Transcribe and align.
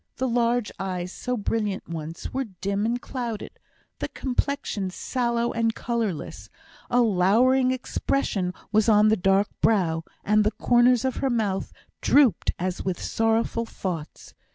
The 0.15 0.27
large 0.27 0.71
eyes, 0.79 1.11
so 1.11 1.37
brilliant 1.37 1.87
once, 1.87 2.33
were 2.33 2.45
dim 2.45 2.87
and 2.87 2.99
clouded; 2.99 3.59
the 3.99 4.07
complexion 4.07 4.89
sallow 4.89 5.53
and 5.53 5.75
colourless; 5.75 6.49
a 6.89 7.01
lowering 7.01 7.69
expression 7.71 8.51
was 8.71 8.89
on 8.89 9.09
the 9.09 9.15
dark 9.15 9.49
brow, 9.61 10.03
and 10.23 10.43
the 10.43 10.49
corners 10.57 11.05
of 11.05 11.17
her 11.17 11.29
mouth 11.29 11.71
drooped 12.01 12.51
as 12.57 12.83
with 12.83 12.99
sorrowful 12.99 13.67
thoughts. 13.67 14.33